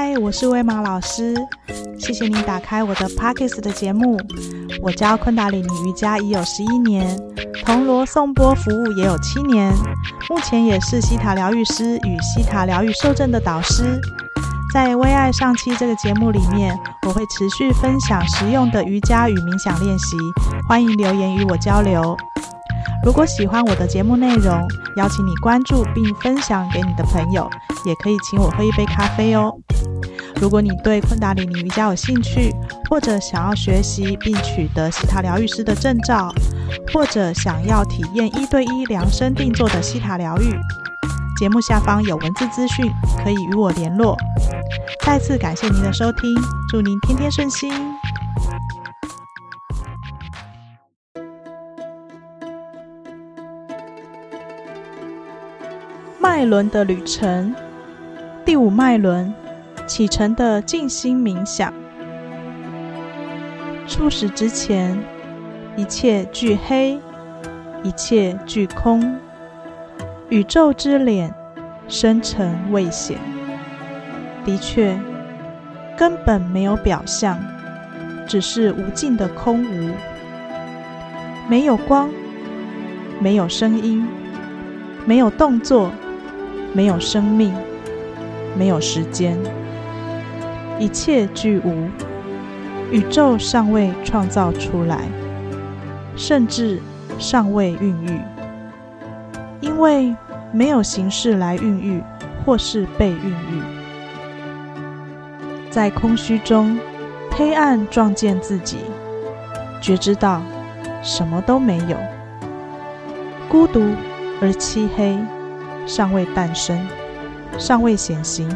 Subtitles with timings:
[0.00, 1.34] 嗨，我是威玛老师，
[1.98, 4.16] 谢谢你打开我的 Podcast 的节目。
[4.80, 7.18] 我教昆达里尼瑜伽已有十一年，
[7.64, 9.74] 铜锣颂钵服务也有七年，
[10.30, 14.00] 目前也是西塔疗愈师与西塔疗愈受证的导师。
[14.72, 20.16] 在葳爱上期这个节目里面，我会持续分享实用的瑜伽与冥想练习，
[20.68, 22.16] 欢迎留言与我交流。
[23.04, 24.64] 如果喜欢我的节目内容，
[24.96, 27.50] 邀请你关注并分享给你的朋友，
[27.84, 29.52] 也可以请我喝一杯咖啡哦。
[30.40, 32.54] 如果你对昆达里尼瑜伽有兴趣，
[32.88, 36.32] 或者想要学习并取得西塔疗愈师的证照，
[36.92, 40.56] 或者想要体验一对一量身定做的西塔疗愈，
[41.38, 42.88] 节目下方有文字资讯，
[43.24, 44.16] 可以与我联络。
[45.04, 46.34] 再次感谢您的收听，
[46.68, 47.72] 祝您天天顺心。
[56.20, 57.52] 脉轮的旅程，
[58.44, 59.34] 第五脉轮，
[59.88, 61.72] 启程的静心冥想。
[63.86, 64.96] 初始之前，
[65.76, 66.98] 一切俱黑，
[67.82, 69.16] 一切俱空。
[70.28, 71.34] 宇宙之脸，
[71.88, 73.16] 深沉未显。
[74.44, 74.94] 的确，
[75.96, 77.38] 根本没有表象，
[78.26, 79.90] 只是无尽的空无。
[81.48, 82.10] 没有光，
[83.20, 84.06] 没有声音，
[85.06, 85.90] 没有动作。
[86.74, 87.54] 没有生命，
[88.54, 89.38] 没有时间，
[90.78, 91.88] 一切俱无，
[92.90, 95.00] 宇宙尚未创造出来，
[96.16, 96.80] 甚至
[97.18, 98.20] 尚未孕育，
[99.60, 100.14] 因为
[100.52, 102.02] 没有形式来孕育
[102.44, 103.62] 或是被孕育。
[105.70, 106.78] 在空虚中，
[107.30, 108.78] 黑暗撞见自己，
[109.80, 110.40] 觉知到
[111.02, 111.96] 什么都没有，
[113.48, 113.82] 孤独
[114.40, 115.18] 而漆黑。
[115.86, 116.78] 尚未诞生，
[117.56, 118.46] 尚未显形，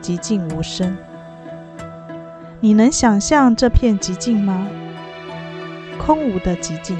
[0.00, 0.96] 寂静无声。
[2.64, 4.68] 你能想象这片寂静吗？
[5.98, 6.96] 空无的寂静。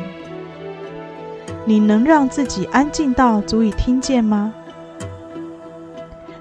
[1.65, 4.53] 你能让自己安静到足以听见吗？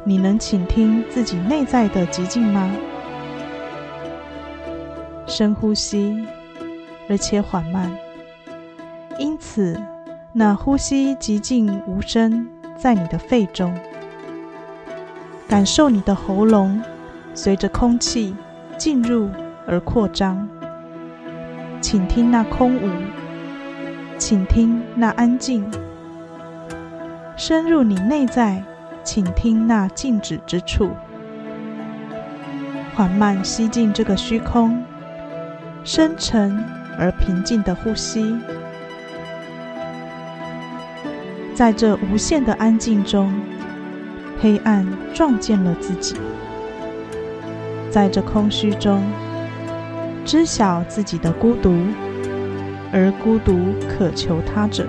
[0.03, 2.71] 你能倾听自己内在的寂静吗？
[5.27, 6.25] 深呼吸，
[7.07, 7.95] 而且缓慢。
[9.19, 9.79] 因此，
[10.33, 12.47] 那呼吸寂静无声。
[12.75, 13.71] 在你的肺中，
[15.47, 16.81] 感受你的喉咙
[17.35, 18.35] 随着空气
[18.81, 19.29] 进入
[19.67, 20.49] 而扩张，
[21.79, 22.89] 请听那空无，
[24.17, 25.63] 请听那安静，
[27.37, 28.63] 深入你内在，
[29.03, 30.89] 倾听那静止之处，
[32.95, 34.83] 缓慢吸进这个虚空，
[35.83, 36.57] 深沉
[36.97, 38.35] 而平静的呼吸。
[41.53, 43.31] 在这无限的安静中，
[44.39, 46.15] 黑暗撞见了自己；
[47.91, 49.03] 在这空虚中，
[50.25, 51.75] 知晓自己的孤独，
[52.91, 53.53] 而孤独
[53.87, 54.87] 渴求他者。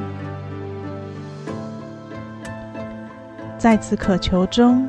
[3.58, 4.88] 在此渴求中，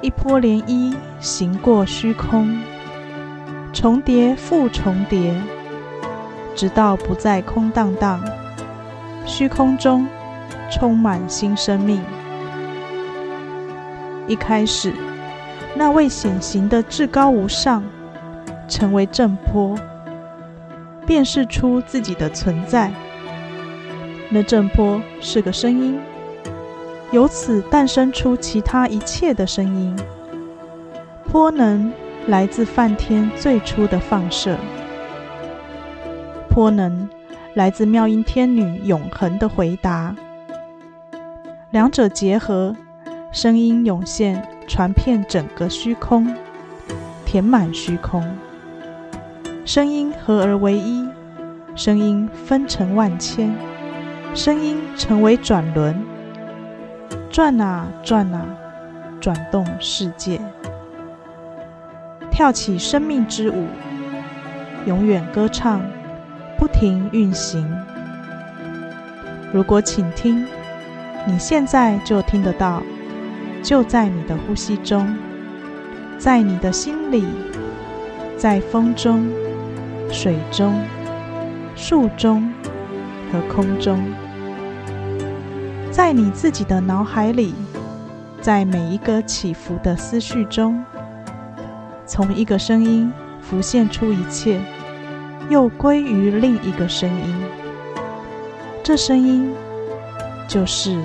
[0.00, 2.58] 一波涟漪行过虚空，
[3.72, 5.34] 重叠复重叠，
[6.54, 8.20] 直到不再空荡荡，
[9.24, 10.06] 虚空中。
[10.68, 12.02] 充满新生命。
[14.26, 14.92] 一开始，
[15.78, 17.84] 那位显形的至高无上，
[18.66, 19.76] 成为震波，
[21.06, 22.90] 辨识出自己的存在。
[24.30, 26.00] 那震波是个声音，
[27.10, 29.94] 由此诞生出其他一切的声音。
[31.30, 31.92] 波能
[32.26, 34.56] 来自梵天最初的放射，
[36.48, 37.06] 波能
[37.52, 40.16] 来自妙音天女永恒的回答。
[41.70, 42.74] 两者结合，
[43.30, 46.34] 声音涌现，传遍整个虚空，
[47.24, 48.22] 填满虚空。
[49.64, 51.08] 声音合而为一，
[51.74, 53.54] 声音分成万千，
[54.34, 55.96] 声音成为转轮，
[57.30, 58.44] 转啊转啊，
[59.20, 60.40] 转动世界，
[62.30, 63.66] 跳起生命之舞，
[64.86, 65.80] 永远歌唱，
[66.58, 67.66] 不停运行。
[69.52, 70.46] 如果请听。
[71.28, 72.80] 你现在就听得到，
[73.66, 75.12] 就在你的呼吸中，
[76.18, 77.24] 在你的心里，
[78.36, 79.28] 在风中、
[80.08, 80.80] 水中、
[81.74, 82.48] 树中
[83.32, 84.00] 和空中，
[85.90, 87.56] 在你自己的脑海里，
[88.40, 90.80] 在每一个起伏的思绪中，
[92.06, 94.60] 从一个声音浮现出一切，
[95.50, 97.34] 又归于另一个声音。
[98.84, 99.52] 这声音。
[100.46, 100.96] 就是，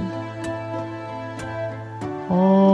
[2.34, 2.72] Oh.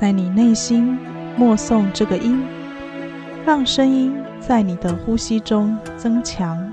[0.00, 0.98] 在你内心
[1.36, 2.42] 默诵这个音，
[3.44, 6.72] 让声音在你的呼吸中增强，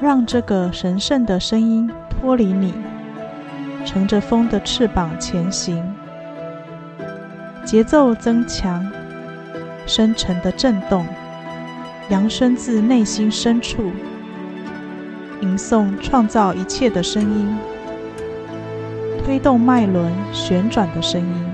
[0.00, 2.72] 让这个神圣的声音脱离你，
[3.84, 5.84] 乘着风的翅膀前行。
[7.64, 8.88] 节奏增强，
[9.84, 11.04] 深沉的震动，
[12.08, 13.90] 扬声自内心深处，
[15.40, 17.58] 吟诵创造一切的声音，
[19.24, 21.49] 推动脉轮旋转的声音。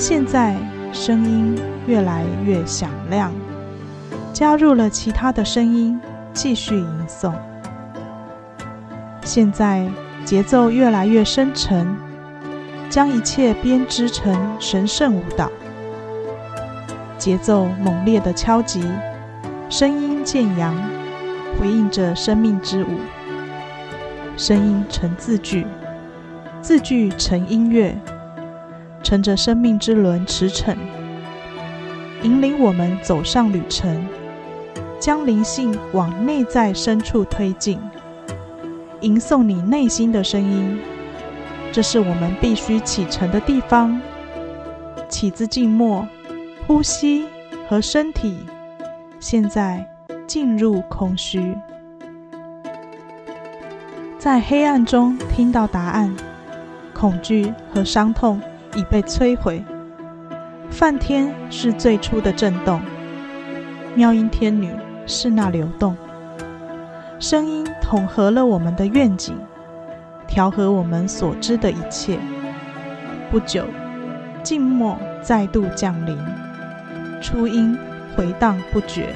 [0.00, 0.56] 现在
[0.94, 3.30] 声音越来越响亮，
[4.32, 6.00] 加入了其他的声音，
[6.32, 7.34] 继续吟诵。
[9.22, 9.86] 现在
[10.24, 11.86] 节奏越来越深沉，
[12.88, 15.52] 将一切编织成神圣舞蹈。
[17.18, 18.82] 节奏猛烈的敲击，
[19.68, 20.74] 声音渐扬，
[21.60, 22.88] 回应着生命之舞。
[24.38, 25.66] 声音成字句，
[26.62, 27.94] 字句成音乐。
[29.02, 30.76] 乘着生命之轮驰骋，
[32.22, 34.06] 引领我们走上旅程，
[34.98, 37.80] 将灵性往内在深处推进。
[39.00, 40.78] 吟诵你内心的声音，
[41.72, 44.00] 这是我们必须启程的地方。
[45.08, 46.06] 起自静默，
[46.66, 47.26] 呼吸
[47.68, 48.38] 和身体，
[49.18, 49.84] 现在
[50.26, 51.56] 进入空虚，
[54.18, 56.14] 在黑暗中听到答案，
[56.92, 58.40] 恐惧和伤痛。
[58.74, 59.62] 已被摧毁。
[60.70, 62.80] 梵天是最初的震动，
[63.94, 64.70] 妙音天女
[65.06, 65.96] 是那流动。
[67.18, 69.34] 声音统合了我们的愿景，
[70.26, 72.18] 调和我们所知的一切。
[73.30, 73.64] 不久，
[74.42, 76.16] 静默再度降临，
[77.20, 77.76] 初音
[78.16, 79.08] 回荡不绝，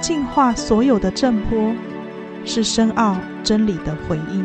[0.00, 1.74] 净化所有的震波，
[2.44, 4.44] 是深奥真理的回音。